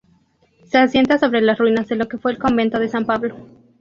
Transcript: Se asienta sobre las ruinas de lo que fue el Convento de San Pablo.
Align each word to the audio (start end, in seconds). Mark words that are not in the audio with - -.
Se 0.65 0.79
asienta 0.79 1.19
sobre 1.19 1.41
las 1.41 1.59
ruinas 1.59 1.87
de 1.87 1.95
lo 1.95 2.07
que 2.07 2.17
fue 2.17 2.31
el 2.31 2.39
Convento 2.39 2.79
de 2.79 2.89
San 2.89 3.05
Pablo. 3.05 3.37